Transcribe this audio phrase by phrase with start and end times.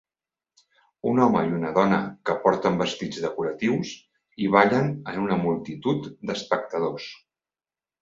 [1.11, 1.99] Un home i una dona
[2.31, 3.93] que porten vestits decoratius
[4.47, 7.13] i ballen en una multitud d'espectadors.